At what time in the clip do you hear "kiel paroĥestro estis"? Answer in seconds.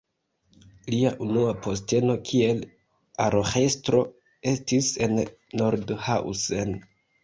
2.31-4.93